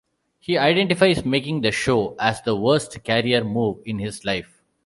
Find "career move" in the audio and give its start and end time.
3.03-3.83